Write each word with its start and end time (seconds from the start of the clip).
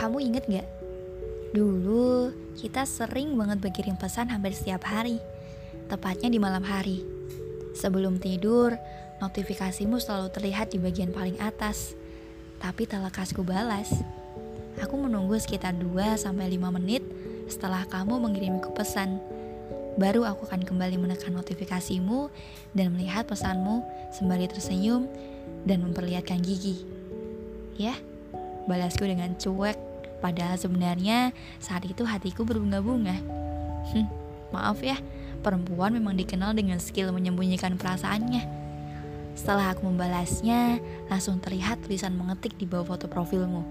Kamu 0.00 0.16
inget 0.16 0.48
gak? 0.48 0.64
Dulu 1.52 2.32
kita 2.56 2.88
sering 2.88 3.36
banget 3.36 3.60
berkirim 3.60 4.00
pesan 4.00 4.32
hampir 4.32 4.56
setiap 4.56 4.88
hari, 4.88 5.20
tepatnya 5.92 6.32
di 6.32 6.40
malam 6.40 6.64
hari. 6.64 7.04
Sebelum 7.76 8.16
tidur, 8.16 8.72
notifikasimu 9.20 10.00
selalu 10.00 10.32
terlihat 10.32 10.72
di 10.72 10.80
bagian 10.80 11.12
paling 11.12 11.36
atas, 11.36 11.92
tapi 12.64 12.88
tak 12.88 13.04
lekas 13.04 13.36
ku 13.36 13.44
balas. 13.44 13.92
Aku 14.80 14.96
menunggu 14.96 15.36
sekitar 15.36 15.76
2-5 15.76 16.32
menit 16.80 17.04
setelah 17.52 17.84
kamu 17.84 18.24
mengirimiku 18.24 18.72
pesan. 18.72 19.20
Baru 20.00 20.24
aku 20.24 20.48
akan 20.48 20.64
kembali 20.64 20.96
menekan 20.96 21.36
notifikasimu 21.36 22.32
dan 22.72 22.96
melihat 22.96 23.28
pesanmu 23.28 23.84
sembari 24.16 24.48
tersenyum 24.48 25.04
dan 25.68 25.84
memperlihatkan 25.84 26.40
gigi. 26.40 26.88
Ya, 27.76 27.92
balasku 28.64 29.04
dengan 29.04 29.36
cuek, 29.36 29.89
padahal 30.20 30.56
sebenarnya 30.60 31.32
saat 31.58 31.84
itu 31.88 32.04
hatiku 32.06 32.44
berbunga-bunga. 32.46 33.16
Hm, 33.92 34.06
maaf 34.54 34.80
ya, 34.84 35.00
perempuan 35.40 35.96
memang 35.96 36.14
dikenal 36.14 36.54
dengan 36.54 36.78
skill 36.78 37.10
menyembunyikan 37.10 37.80
perasaannya. 37.80 38.44
Setelah 39.34 39.72
aku 39.72 39.88
membalasnya, 39.88 40.78
langsung 41.08 41.40
terlihat 41.40 41.80
tulisan 41.82 42.12
mengetik 42.12 42.60
di 42.60 42.68
bawah 42.68 42.94
foto 42.94 43.08
profilmu. 43.08 43.64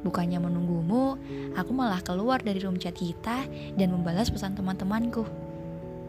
Bukannya 0.00 0.40
menunggumu, 0.40 1.20
aku 1.58 1.70
malah 1.76 2.00
keluar 2.00 2.40
dari 2.40 2.62
room 2.64 2.80
chat 2.80 2.96
kita 2.96 3.44
dan 3.76 3.88
membalas 3.92 4.32
pesan 4.32 4.56
teman-temanku. 4.56 5.28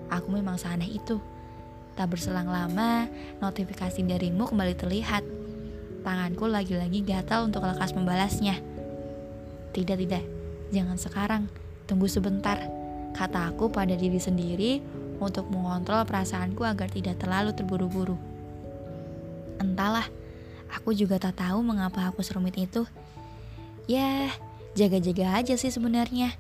Aku 0.07 0.27
memang 0.31 0.55
seaneh 0.55 0.87
itu. 0.87 1.19
Tak 1.99 2.15
berselang 2.15 2.47
lama, 2.47 3.11
notifikasi 3.43 3.99
darimu 3.99 4.47
kembali 4.47 4.75
terlihat. 4.79 5.23
Tanganku 6.07 6.47
lagi-lagi 6.47 7.03
gatal 7.03 7.51
untuk 7.51 7.67
lekas 7.67 7.91
membalasnya. 7.91 8.70
Tidak, 9.71 9.97
tidak. 9.97 10.23
Jangan 10.71 10.97
sekarang. 10.99 11.43
Tunggu 11.87 12.07
sebentar. 12.07 12.59
Kata 13.11 13.51
aku 13.51 13.67
pada 13.67 13.95
diri 13.95 14.19
sendiri 14.19 14.79
untuk 15.19 15.51
mengontrol 15.51 16.07
perasaanku 16.07 16.63
agar 16.63 16.87
tidak 16.87 17.19
terlalu 17.19 17.51
terburu-buru. 17.51 18.15
Entahlah, 19.61 20.07
aku 20.71 20.95
juga 20.95 21.21
tak 21.21 21.43
tahu 21.43 21.61
mengapa 21.61 22.09
aku 22.09 22.25
serumit 22.25 22.57
itu. 22.57 22.87
Ya, 23.85 24.33
jaga-jaga 24.73 25.37
aja 25.37 25.53
sih 25.59 25.69
sebenarnya. 25.69 26.33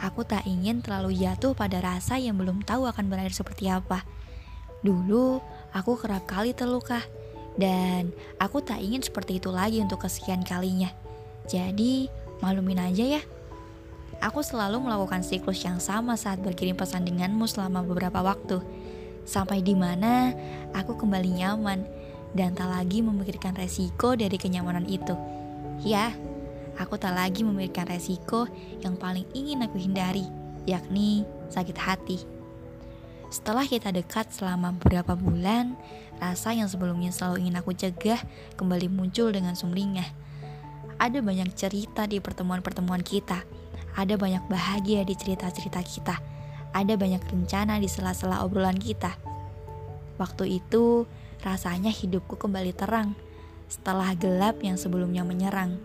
Aku 0.00 0.24
tak 0.24 0.48
ingin 0.48 0.80
terlalu 0.80 1.12
jatuh 1.18 1.52
pada 1.52 1.80
rasa 1.82 2.16
yang 2.16 2.38
belum 2.40 2.64
tahu 2.64 2.88
akan 2.88 3.10
berakhir 3.10 3.36
seperti 3.36 3.68
apa. 3.68 4.06
Dulu, 4.80 5.42
aku 5.76 5.92
kerap 6.00 6.24
kali 6.24 6.56
terluka 6.56 7.04
dan 7.60 8.14
aku 8.40 8.64
tak 8.64 8.80
ingin 8.80 9.04
seperti 9.04 9.36
itu 9.36 9.52
lagi 9.52 9.82
untuk 9.82 10.06
kesekian 10.06 10.40
kalinya. 10.40 10.88
Jadi, 11.50 12.08
malumin 12.40 12.80
aja 12.80 13.20
ya. 13.20 13.22
Aku 14.20 14.44
selalu 14.44 14.84
melakukan 14.84 15.24
siklus 15.24 15.64
yang 15.64 15.80
sama 15.80 16.12
saat 16.20 16.44
berkirim 16.44 16.76
pesan 16.76 17.08
denganmu 17.08 17.48
selama 17.48 17.80
beberapa 17.80 18.20
waktu. 18.20 18.60
Sampai 19.24 19.64
di 19.64 19.72
mana 19.72 20.36
aku 20.76 20.96
kembali 20.96 21.40
nyaman 21.40 21.80
dan 22.36 22.52
tak 22.52 22.68
lagi 22.68 23.00
memikirkan 23.00 23.56
resiko 23.56 24.12
dari 24.12 24.36
kenyamanan 24.36 24.84
itu. 24.84 25.16
Ya, 25.80 26.12
aku 26.76 27.00
tak 27.00 27.16
lagi 27.16 27.40
memikirkan 27.40 27.88
resiko 27.88 28.44
yang 28.84 29.00
paling 29.00 29.24
ingin 29.32 29.64
aku 29.64 29.80
hindari, 29.80 30.28
yakni 30.68 31.24
sakit 31.48 31.78
hati. 31.80 32.18
Setelah 33.30 33.62
kita 33.64 33.94
dekat 33.94 34.34
selama 34.34 34.74
beberapa 34.74 35.14
bulan, 35.14 35.78
rasa 36.18 36.50
yang 36.50 36.66
sebelumnya 36.66 37.14
selalu 37.14 37.46
ingin 37.46 37.62
aku 37.62 37.72
cegah 37.72 38.18
kembali 38.58 38.90
muncul 38.90 39.30
dengan 39.30 39.54
sumringah. 39.54 40.29
Ada 41.00 41.24
banyak 41.24 41.56
cerita 41.56 42.04
di 42.04 42.20
pertemuan-pertemuan 42.20 43.00
kita. 43.00 43.40
Ada 43.96 44.20
banyak 44.20 44.44
bahagia 44.52 45.00
di 45.08 45.16
cerita-cerita 45.16 45.80
kita. 45.80 46.20
Ada 46.76 47.00
banyak 47.00 47.24
rencana 47.24 47.80
di 47.80 47.88
sela-sela 47.88 48.44
obrolan 48.44 48.76
kita. 48.76 49.16
Waktu 50.20 50.60
itu, 50.60 51.08
rasanya 51.40 51.88
hidupku 51.88 52.36
kembali 52.36 52.76
terang 52.76 53.16
setelah 53.72 54.12
gelap 54.12 54.60
yang 54.60 54.76
sebelumnya 54.76 55.24
menyerang. 55.24 55.80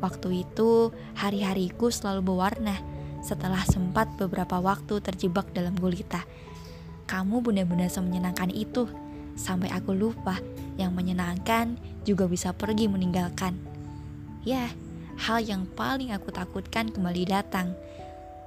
Waktu 0.00 0.48
itu, 0.48 0.96
hari-hariku 1.20 1.92
selalu 1.92 2.32
berwarna 2.32 2.80
setelah 3.20 3.60
sempat 3.68 4.08
beberapa 4.16 4.58
waktu 4.64 5.04
terjebak 5.04 5.52
dalam 5.52 5.76
gulita 5.76 6.24
kamu 7.04 7.44
benar-benar 7.44 7.92
semenyenangkan 7.92 8.48
itu 8.50 8.88
sampai 9.36 9.68
aku 9.70 9.92
lupa 9.92 10.40
yang 10.80 10.96
menyenangkan 10.96 11.76
juga 12.02 12.24
bisa 12.26 12.56
pergi 12.56 12.88
meninggalkan. 12.88 13.73
Ya, 14.44 14.68
hal 15.24 15.40
yang 15.40 15.64
paling 15.72 16.12
aku 16.12 16.28
takutkan 16.28 16.92
kembali 16.92 17.32
datang. 17.32 17.72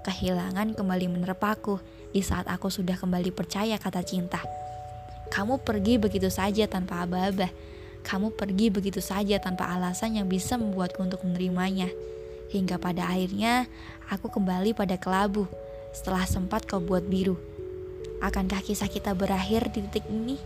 Kehilangan 0.05 0.77
kembali 0.77 1.09
menerpaku 1.09 1.81
di 2.13 2.21
saat 2.21 2.45
aku 2.45 2.69
sudah 2.69 2.93
kembali 2.93 3.33
percaya 3.33 3.81
kata 3.81 4.05
cinta. 4.05 4.37
Kamu 5.33 5.65
pergi 5.65 5.97
begitu 5.97 6.29
saja 6.29 6.69
tanpa 6.69 7.01
aba-aba. 7.01 7.49
Kamu 8.05 8.37
pergi 8.37 8.69
begitu 8.69 9.01
saja 9.01 9.41
tanpa 9.41 9.73
alasan 9.73 10.21
yang 10.21 10.29
bisa 10.29 10.53
membuatku 10.53 11.01
untuk 11.01 11.25
menerimanya. 11.25 11.89
Hingga 12.53 12.77
pada 12.77 13.09
akhirnya 13.09 13.65
aku 14.05 14.29
kembali 14.29 14.77
pada 14.77 15.01
kelabu 15.01 15.49
setelah 15.97 16.29
sempat 16.29 16.69
kau 16.69 16.77
buat 16.77 17.09
biru. 17.09 17.41
Akankah 18.21 18.61
kisah 18.61 18.85
kita 18.85 19.17
berakhir 19.17 19.73
di 19.73 19.81
titik 19.89 20.05
ini? 20.13 20.37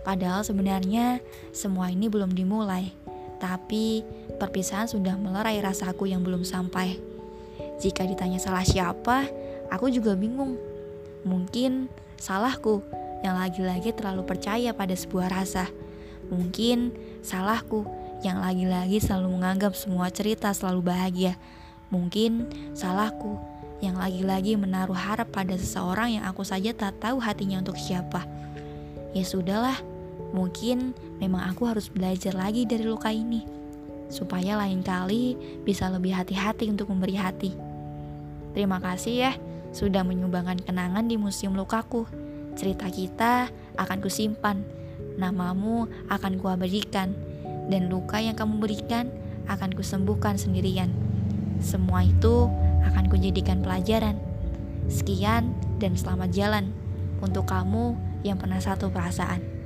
Padahal 0.00 0.40
sebenarnya 0.48 1.20
semua 1.52 1.92
ini 1.92 2.08
belum 2.08 2.32
dimulai, 2.32 2.88
tapi 3.38 4.02
perpisahan 4.38 4.90
sudah 4.90 5.14
melerai 5.14 5.62
rasaku 5.62 6.10
yang 6.10 6.22
belum 6.22 6.42
sampai. 6.42 6.98
Jika 7.78 8.06
ditanya 8.06 8.42
salah 8.42 8.66
siapa, 8.66 9.30
aku 9.70 9.90
juga 9.90 10.18
bingung. 10.18 10.58
Mungkin 11.22 11.86
salahku 12.18 12.82
yang 13.22 13.38
lagi-lagi 13.38 13.94
terlalu 13.94 14.26
percaya 14.26 14.74
pada 14.74 14.94
sebuah 14.94 15.30
rasa. 15.30 15.70
Mungkin 16.28 16.92
salahku 17.22 17.86
yang 18.26 18.42
lagi-lagi 18.42 18.98
selalu 18.98 19.38
menganggap 19.38 19.78
semua 19.78 20.10
cerita 20.10 20.50
selalu 20.50 20.90
bahagia. 20.90 21.38
Mungkin 21.88 22.50
salahku 22.74 23.38
yang 23.78 23.94
lagi-lagi 23.94 24.58
menaruh 24.58 24.98
harap 24.98 25.30
pada 25.30 25.54
seseorang 25.54 26.18
yang 26.18 26.24
aku 26.26 26.42
saja 26.42 26.74
tak 26.74 26.98
tahu 26.98 27.22
hatinya 27.22 27.62
untuk 27.62 27.78
siapa. 27.78 28.26
Ya 29.14 29.22
sudahlah, 29.22 29.78
mungkin 30.34 30.92
memang 31.18 31.50
aku 31.50 31.66
harus 31.66 31.90
belajar 31.90 32.34
lagi 32.34 32.64
dari 32.66 32.86
luka 32.86 33.10
ini, 33.10 33.42
supaya 34.08 34.56
lain 34.58 34.80
kali 34.80 35.36
bisa 35.62 35.90
lebih 35.90 36.14
hati-hati 36.14 36.70
untuk 36.70 36.90
memberi 36.90 37.18
hati. 37.18 37.52
Terima 38.56 38.80
kasih 38.80 39.14
ya, 39.28 39.32
sudah 39.70 40.02
menyumbangkan 40.02 40.64
kenangan 40.64 41.06
di 41.06 41.20
Museum 41.20 41.54
Lukaku. 41.54 42.08
Cerita 42.58 42.90
kita 42.90 43.52
akan 43.78 43.98
kusimpan, 44.02 44.64
namamu 45.20 45.86
akan 46.10 46.42
kuabadikan, 46.42 47.14
dan 47.68 47.92
luka 47.92 48.18
yang 48.18 48.34
kamu 48.34 48.58
berikan 48.58 49.12
akan 49.46 49.76
kusembuhkan 49.76 50.40
sendirian. 50.40 50.90
Semua 51.60 52.02
itu 52.06 52.48
akan 52.86 53.10
kujadikan 53.10 53.62
pelajaran. 53.62 54.18
Sekian 54.88 55.52
dan 55.82 55.94
selamat 55.94 56.32
jalan 56.32 56.72
untuk 57.20 57.44
kamu 57.46 57.94
yang 58.24 58.40
pernah 58.40 58.58
satu 58.58 58.88
perasaan. 58.88 59.57